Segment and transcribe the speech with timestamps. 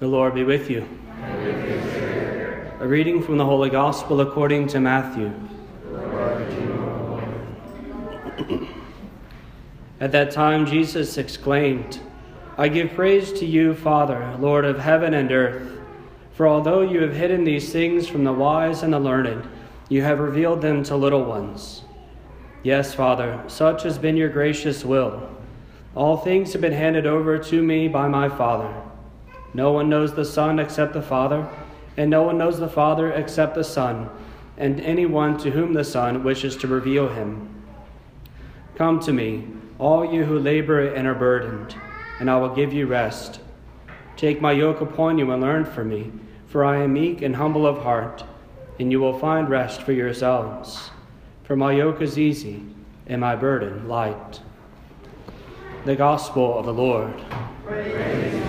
[0.00, 0.88] The Lord be with you.
[2.78, 5.32] A reading from the Holy Gospel according to Matthew.
[10.00, 11.98] At that time, Jesus exclaimed,
[12.56, 15.68] I give praise to you, Father, Lord of heaven and earth,
[16.30, 19.50] for although you have hidden these things from the wise and the learned,
[19.88, 21.82] you have revealed them to little ones.
[22.62, 25.28] Yes, Father, such has been your gracious will.
[25.96, 28.72] All things have been handed over to me by my Father.
[29.54, 31.48] No one knows the Son except the Father,
[31.96, 34.08] and no one knows the Father except the Son,
[34.56, 37.48] and anyone to whom the Son wishes to reveal him.
[38.76, 39.44] Come to me,
[39.78, 41.74] all you who labor and are burdened,
[42.20, 43.40] and I will give you rest.
[44.16, 46.12] Take my yoke upon you and learn from me,
[46.46, 48.24] for I am meek and humble of heart,
[48.78, 50.90] and you will find rest for yourselves.
[51.44, 52.62] For my yoke is easy,
[53.06, 54.40] and my burden light.
[55.84, 57.14] The Gospel of the Lord.
[57.64, 58.47] Praise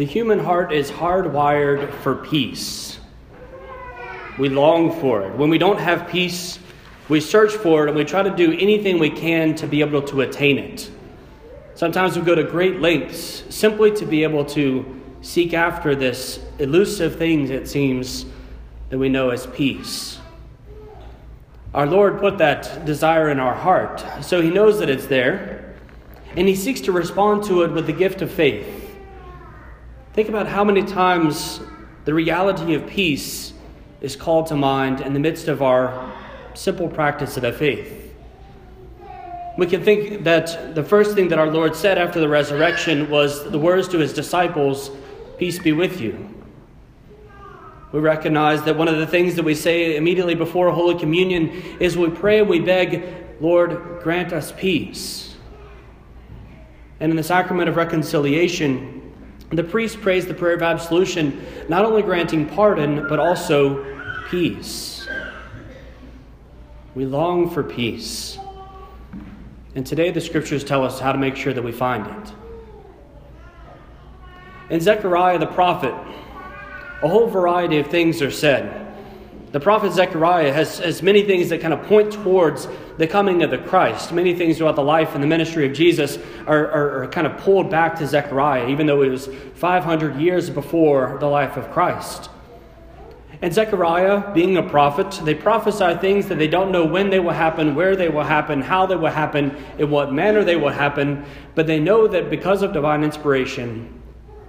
[0.00, 2.98] The human heart is hardwired for peace.
[4.38, 5.36] We long for it.
[5.36, 6.58] When we don't have peace,
[7.10, 10.00] we search for it and we try to do anything we can to be able
[10.00, 10.90] to attain it.
[11.74, 17.16] Sometimes we go to great lengths simply to be able to seek after this elusive
[17.16, 18.24] thing, it seems,
[18.88, 20.18] that we know as peace.
[21.74, 25.74] Our Lord put that desire in our heart, so He knows that it's there,
[26.36, 28.79] and He seeks to respond to it with the gift of faith.
[30.12, 31.60] Think about how many times
[32.04, 33.52] the reality of peace
[34.00, 36.12] is called to mind in the midst of our
[36.54, 38.12] simple practice of faith.
[39.56, 43.48] We can think that the first thing that our Lord said after the resurrection was
[43.50, 44.90] the words to his disciples,
[45.38, 46.28] Peace be with you.
[47.92, 51.96] We recognize that one of the things that we say immediately before Holy Communion is
[51.96, 53.04] we pray we beg,
[53.40, 55.36] Lord, grant us peace.
[56.98, 58.99] And in the sacrament of reconciliation,
[59.48, 63.84] the priest prays the prayer of absolution, not only granting pardon, but also
[64.28, 65.08] peace.
[66.94, 68.38] We long for peace.
[69.74, 72.32] And today the scriptures tell us how to make sure that we find it.
[74.70, 75.94] In Zechariah the prophet,
[77.02, 78.79] a whole variety of things are said.
[79.52, 82.68] The prophet Zechariah has, has many things that kind of point towards
[82.98, 84.12] the coming of the Christ.
[84.12, 87.36] Many things about the life and the ministry of Jesus are, are, are kind of
[87.38, 92.30] pulled back to Zechariah, even though it was 500 years before the life of Christ.
[93.42, 97.32] And Zechariah, being a prophet, they prophesy things that they don't know when they will
[97.32, 101.24] happen, where they will happen, how they will happen, in what manner they will happen,
[101.56, 104.00] but they know that because of divine inspiration,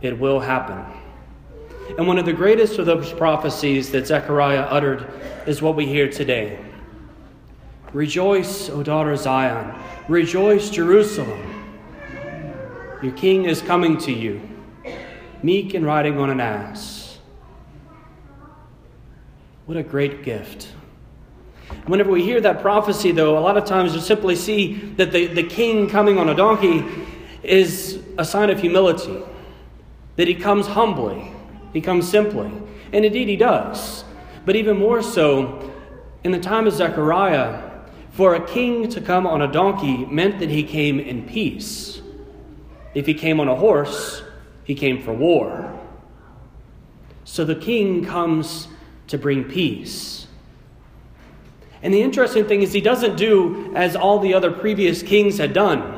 [0.00, 0.84] it will happen.
[1.96, 5.06] And one of the greatest of those prophecies that Zechariah uttered
[5.46, 6.58] is what we hear today
[7.92, 9.74] Rejoice, O daughter of Zion.
[10.08, 11.52] Rejoice, Jerusalem.
[13.02, 14.40] Your king is coming to you,
[15.42, 17.18] meek and riding on an ass.
[19.66, 20.68] What a great gift.
[21.86, 25.26] Whenever we hear that prophecy, though, a lot of times we simply see that the,
[25.26, 26.84] the king coming on a donkey
[27.42, 29.22] is a sign of humility,
[30.16, 31.32] that he comes humbly,
[31.76, 32.50] he comes simply.
[32.92, 34.04] And indeed, he does.
[34.44, 35.72] But even more so,
[36.24, 37.70] in the time of Zechariah,
[38.12, 42.00] for a king to come on a donkey meant that he came in peace.
[42.94, 44.22] If he came on a horse,
[44.64, 45.78] he came for war.
[47.24, 48.68] So the king comes
[49.08, 50.26] to bring peace.
[51.82, 55.52] And the interesting thing is, he doesn't do as all the other previous kings had
[55.52, 55.95] done.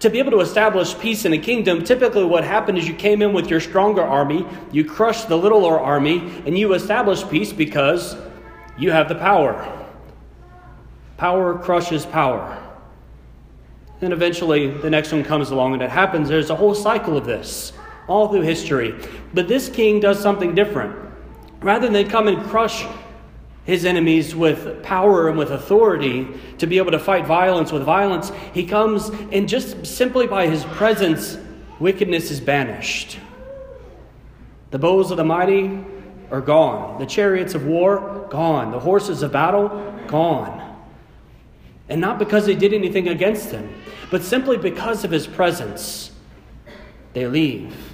[0.00, 3.22] To be able to establish peace in a kingdom, typically what happened is you came
[3.22, 8.16] in with your stronger army, you crushed the littler army, and you established peace because
[8.76, 9.86] you have the power.
[11.16, 12.60] Power crushes power.
[14.00, 16.28] And eventually the next one comes along and it happens.
[16.28, 17.72] There's a whole cycle of this
[18.08, 18.94] all through history.
[19.32, 20.94] But this king does something different.
[21.60, 22.84] Rather than come and crush
[23.64, 26.28] his enemies with power and with authority
[26.58, 28.30] to be able to fight violence with violence.
[28.52, 31.38] He comes, and just simply by his presence,
[31.80, 33.18] wickedness is banished.
[34.70, 35.82] The bows of the mighty
[36.30, 39.68] are gone, the chariots of war, gone, the horses of battle,
[40.08, 40.60] gone.
[41.88, 43.72] And not because they did anything against him,
[44.10, 46.10] but simply because of his presence,
[47.12, 47.93] they leave.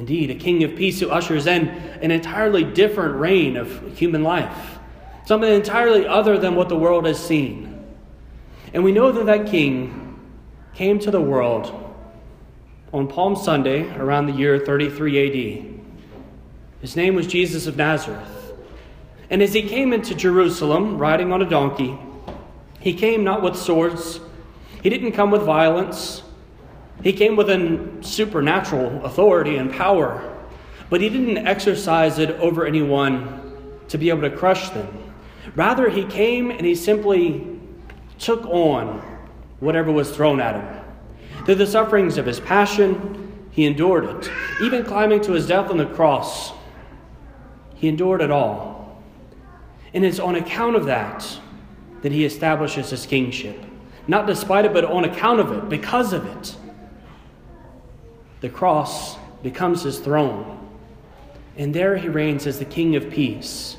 [0.00, 4.78] Indeed, a king of peace who ushers in an entirely different reign of human life,
[5.26, 7.84] something entirely other than what the world has seen.
[8.72, 10.18] And we know that that king
[10.72, 11.94] came to the world
[12.94, 15.80] on Palm Sunday around the year 33 AD.
[16.80, 18.54] His name was Jesus of Nazareth.
[19.28, 21.98] And as he came into Jerusalem riding on a donkey,
[22.80, 24.18] he came not with swords,
[24.82, 26.22] he didn't come with violence,
[27.02, 30.36] he came with an supernatural authority and power,
[30.88, 35.12] but he didn't exercise it over anyone to be able to crush them.
[35.56, 37.58] Rather, he came and he simply
[38.18, 38.98] took on
[39.60, 40.84] whatever was thrown at him.
[41.44, 44.30] Through the sufferings of his passion, he endured it.
[44.62, 46.52] Even climbing to his death on the cross,
[47.74, 49.02] he endured it all.
[49.94, 51.38] And it's on account of that
[52.02, 53.58] that he establishes his kingship.
[54.06, 56.56] Not despite it, but on account of it, because of it.
[58.40, 60.56] The cross becomes his throne.
[61.56, 63.76] And there he reigns as the King of peace,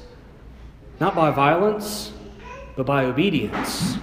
[1.00, 2.12] not by violence,
[2.76, 3.98] but by obedience.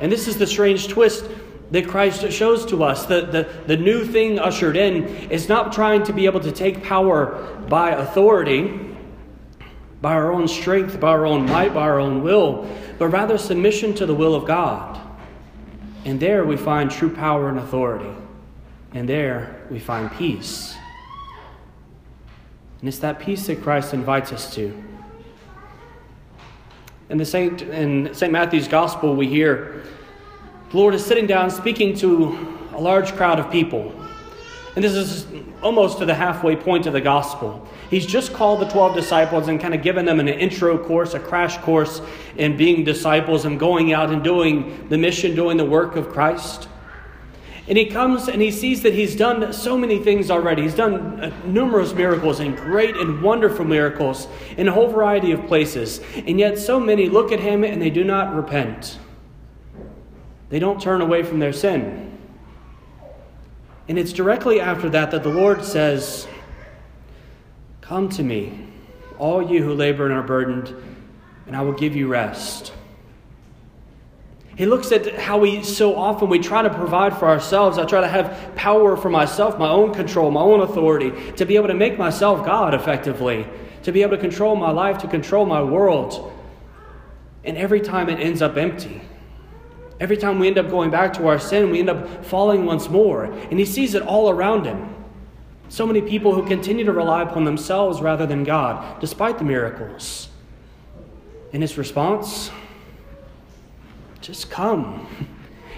[0.00, 1.24] And this is the strange twist
[1.70, 3.06] that Christ shows to us.
[3.06, 6.82] The, the, the new thing ushered in is not trying to be able to take
[6.82, 8.80] power by authority,
[10.02, 12.68] by our own strength, by our own might, by our own will,
[12.98, 15.00] but rather submission to the will of God.
[16.04, 18.10] And there we find true power and authority.
[18.94, 20.76] And there we find peace.
[22.80, 24.82] And it's that peace that Christ invites us to.
[27.08, 28.32] In the Saint in St.
[28.32, 29.84] Matthew's Gospel, we hear
[30.70, 33.94] the Lord is sitting down speaking to a large crowd of people.
[34.74, 35.26] And this is
[35.62, 37.68] almost to the halfway point of the gospel.
[37.90, 41.20] He's just called the 12 disciples and kind of given them an intro course, a
[41.20, 42.00] crash course
[42.36, 46.68] in being disciples and going out and doing the mission, doing the work of Christ.
[47.68, 50.62] And he comes and he sees that he's done so many things already.
[50.62, 54.26] He's done uh, numerous miracles and great and wonderful miracles
[54.56, 56.00] in a whole variety of places.
[56.16, 58.98] And yet, so many look at him and they do not repent.
[60.48, 62.18] They don't turn away from their sin.
[63.88, 66.26] And it's directly after that that the Lord says,
[67.80, 68.66] Come to me,
[69.18, 70.74] all you who labor and are burdened,
[71.46, 72.72] and I will give you rest.
[74.56, 77.78] He looks at how we so often we try to provide for ourselves.
[77.78, 81.56] I try to have power for myself, my own control, my own authority, to be
[81.56, 83.46] able to make myself God effectively,
[83.84, 86.32] to be able to control my life, to control my world.
[87.44, 89.00] And every time it ends up empty.
[89.98, 92.88] Every time we end up going back to our sin, we end up falling once
[92.88, 93.24] more.
[93.24, 94.94] And he sees it all around him.
[95.68, 100.28] So many people who continue to rely upon themselves rather than God, despite the miracles.
[101.52, 102.50] In his response,
[104.22, 105.06] just come.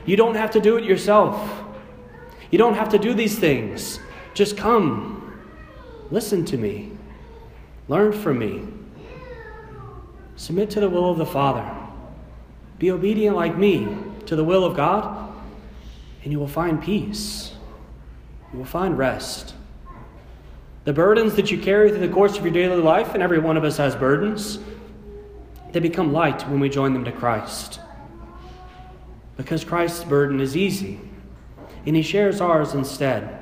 [0.04, 1.62] You don't have to do it yourself.
[2.50, 3.98] You don't have to do these things.
[4.34, 5.40] Just come.
[6.10, 6.92] Listen to me.
[7.88, 8.62] Learn from me.
[10.36, 11.68] Submit to the will of the Father.
[12.78, 13.88] Be obedient like me
[14.26, 15.32] to the will of God,
[16.22, 17.54] and you will find peace.
[18.52, 19.54] You will find rest.
[20.84, 23.56] The burdens that you carry through the course of your daily life, and every one
[23.56, 24.58] of us has burdens,
[25.72, 27.80] they become light when we join them to Christ
[29.36, 31.00] because Christ's burden is easy,
[31.86, 33.40] and he shares ours instead.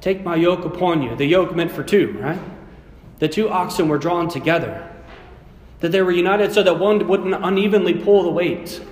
[0.00, 1.16] Take my yoke upon you.
[1.16, 2.40] The yoke meant for two, right?
[3.20, 4.90] The two oxen were drawn together,
[5.80, 8.82] that they were united so that one wouldn't unevenly pull the weight.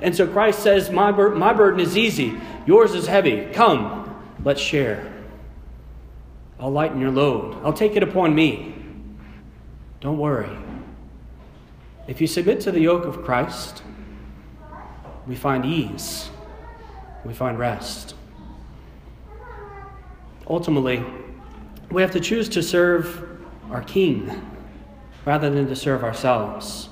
[0.00, 3.46] And so Christ says, My, bur- my burden is easy, yours is heavy.
[3.52, 5.12] Come, let's share.
[6.58, 8.74] I'll lighten your load, I'll take it upon me.
[10.00, 10.56] Don't worry.
[12.06, 13.82] If you submit to the yoke of Christ,
[15.28, 16.30] we find ease,
[17.24, 18.14] we find rest.
[20.48, 21.04] Ultimately,
[21.90, 23.28] we have to choose to serve
[23.70, 24.50] our King
[25.26, 26.88] rather than to serve ourselves.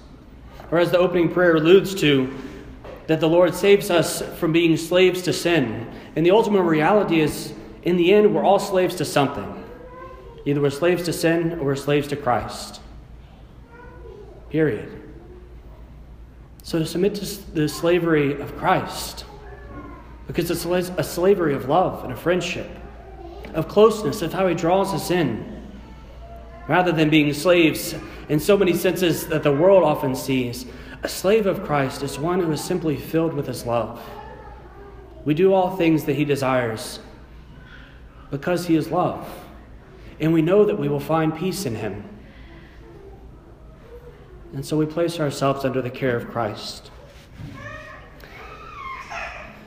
[0.71, 2.37] Or, as the opening prayer alludes to,
[3.07, 5.91] that the Lord saves us from being slaves to sin.
[6.17, 9.65] And the ultimate reality is, in the end, we're all slaves to something.
[10.45, 12.81] Either we're slaves to sin or we're slaves to Christ.
[14.51, 15.06] Period.
[16.67, 19.25] So to submit to the slavery of Christ,
[20.27, 22.69] because it's a slavery of love and of friendship,
[23.55, 25.63] of closeness, of how He draws us in,
[26.67, 27.95] rather than being slaves
[28.29, 30.67] in so many senses that the world often sees.
[31.05, 34.03] A slave of Christ is one who is simply filled with His love.
[35.25, 36.99] We do all things that He desires
[38.33, 39.25] because He is love,
[40.19, 42.03] and we know that we will find peace in Him.
[44.53, 46.91] And so we place ourselves under the care of Christ.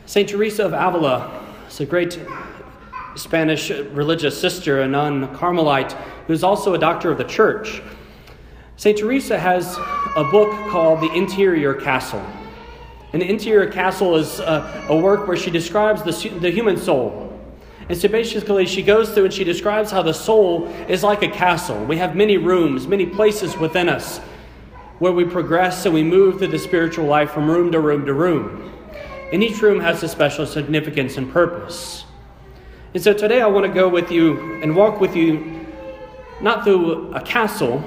[0.05, 0.27] St.
[0.27, 2.19] Teresa of Avila is a great
[3.15, 5.91] Spanish religious sister, a nun Carmelite,
[6.25, 7.81] who is also a doctor of the church.
[8.77, 8.98] St.
[8.98, 9.77] Teresa has
[10.15, 12.25] a book called The Interior Castle.
[13.12, 17.25] An interior castle is a, a work where she describes the, the human soul.
[17.89, 21.27] And so basically, she goes through and she describes how the soul is like a
[21.27, 21.83] castle.
[21.86, 24.21] We have many rooms, many places within us
[25.00, 28.13] where we progress and we move through the spiritual life from room to room to
[28.13, 28.74] room.
[29.32, 32.06] And each room has a special significance and purpose.
[32.94, 35.65] And so today I want to go with you and walk with you
[36.41, 37.84] not through a castle,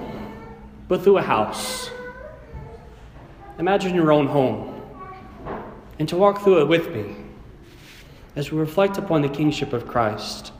[0.88, 1.90] but through a house.
[3.58, 4.80] Imagine your own home
[5.98, 7.16] and to walk through it with me
[8.36, 10.52] as we reflect upon the kingship of Christ.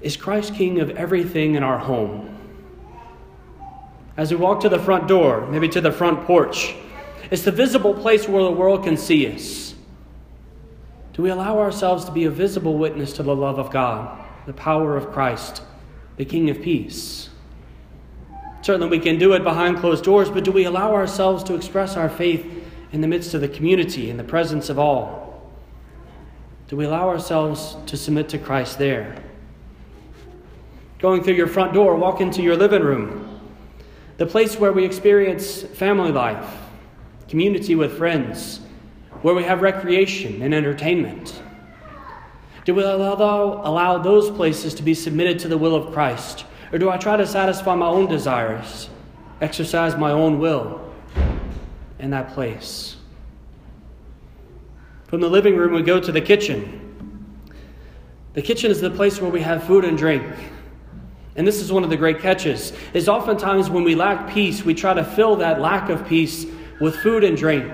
[0.00, 2.35] Is Christ king of everything in our home?
[4.16, 6.74] As we walk to the front door, maybe to the front porch,
[7.30, 9.74] it's the visible place where the world can see us.
[11.12, 14.52] Do we allow ourselves to be a visible witness to the love of God, the
[14.52, 15.62] power of Christ,
[16.16, 17.30] the King of peace?
[18.62, 21.96] Certainly, we can do it behind closed doors, but do we allow ourselves to express
[21.96, 22.44] our faith
[22.92, 25.50] in the midst of the community, in the presence of all?
[26.68, 29.22] Do we allow ourselves to submit to Christ there?
[30.98, 33.35] Going through your front door, walk into your living room,
[34.16, 36.56] the place where we experience family life,
[37.28, 38.60] community with friends,
[39.22, 41.42] where we have recreation and entertainment.
[42.64, 46.44] Do we allow, allow those places to be submitted to the will of Christ?
[46.72, 48.88] Or do I try to satisfy my own desires,
[49.40, 50.86] exercise my own will?
[51.98, 52.96] in that place.
[55.06, 56.82] From the living room, we go to the kitchen.
[58.34, 60.24] The kitchen is the place where we have food and drink.
[61.36, 64.74] And this is one of the great catches is oftentimes when we lack peace, we
[64.74, 66.46] try to fill that lack of peace
[66.80, 67.72] with food and drink.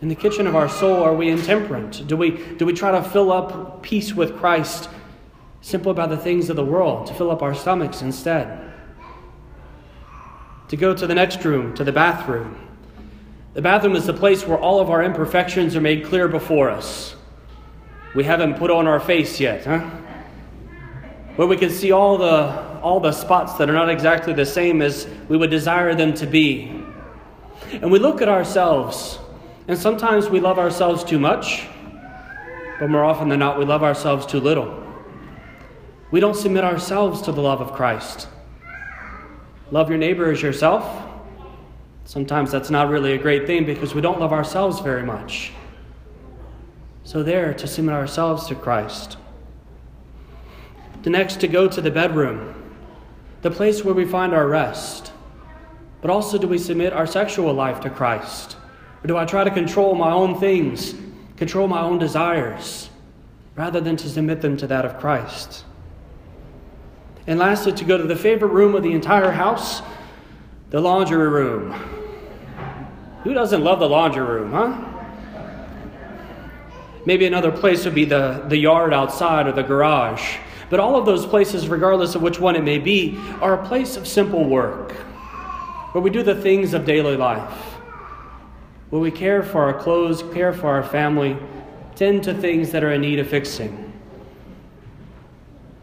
[0.00, 2.06] In the kitchen of our soul, are we intemperate?
[2.06, 4.90] Do we, do we try to fill up peace with Christ
[5.62, 8.64] simply by the things of the world, to fill up our stomachs instead?
[10.68, 12.56] to go to the next room, to the bathroom.
[13.52, 17.14] The bathroom is the place where all of our imperfections are made clear before us.
[18.14, 19.88] We haven't put on our face yet, huh?
[21.36, 24.80] Where we can see all the, all the spots that are not exactly the same
[24.80, 26.84] as we would desire them to be.
[27.72, 29.18] And we look at ourselves,
[29.66, 31.66] and sometimes we love ourselves too much,
[32.78, 34.82] but more often than not, we love ourselves too little.
[36.10, 38.28] We don't submit ourselves to the love of Christ.
[39.70, 40.86] Love your neighbor as yourself.
[42.04, 45.52] Sometimes that's not really a great thing because we don't love ourselves very much.
[47.02, 49.16] So, there, to submit ourselves to Christ.
[51.04, 52.54] The next, to go to the bedroom,
[53.42, 55.12] the place where we find our rest.
[56.00, 58.56] But also, do we submit our sexual life to Christ?
[59.02, 60.94] Or do I try to control my own things,
[61.36, 62.88] control my own desires,
[63.54, 65.66] rather than to submit them to that of Christ?
[67.26, 69.82] And lastly, to go to the favorite room of the entire house,
[70.70, 71.72] the laundry room.
[73.24, 74.90] Who doesn't love the laundry room, huh?
[77.04, 80.38] Maybe another place would be the, the yard outside or the garage.
[80.70, 83.96] But all of those places, regardless of which one it may be, are a place
[83.96, 84.92] of simple work,
[85.92, 87.52] where we do the things of daily life,
[88.90, 91.36] where we care for our clothes, care for our family,
[91.96, 93.92] tend to things that are in need of fixing.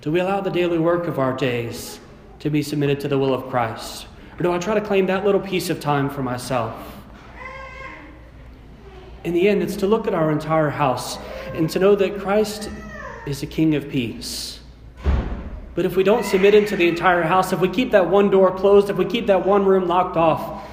[0.01, 1.99] Do we allow the daily work of our days
[2.39, 4.07] to be submitted to the will of Christ?
[4.39, 6.73] Or do I try to claim that little piece of time for myself?
[9.23, 11.19] In the end, it's to look at our entire house
[11.53, 12.71] and to know that Christ
[13.27, 14.60] is a King of peace.
[15.73, 18.55] But if we don't submit into the entire house, if we keep that one door
[18.55, 20.67] closed, if we keep that one room locked off,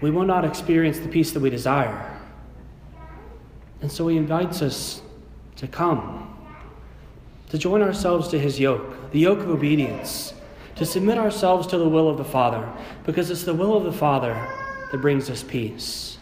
[0.00, 2.12] we will not experience the peace that we desire.
[3.80, 5.00] And so he invites us
[5.56, 6.34] to come
[7.48, 10.34] to join ourselves to his yoke, the yoke of obedience,
[10.74, 12.70] to submit ourselves to the will of the Father,
[13.04, 14.34] because it's the will of the Father
[14.90, 16.18] that brings us peace.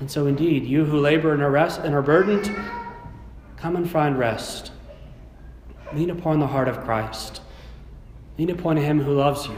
[0.00, 2.54] And so, indeed, you who labor and are, rest, and are burdened,
[3.56, 4.71] come and find rest.
[5.94, 7.42] Lean upon the heart of Christ.
[8.38, 9.56] Lean upon him who loves you,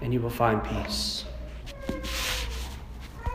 [0.00, 1.24] and you will find peace.